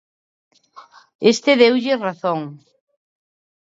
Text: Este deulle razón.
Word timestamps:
Este 1.31 1.51
deulle 1.61 2.01
razón. 2.07 2.39